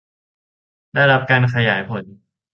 [0.93, 2.03] ได้รับการขยายผล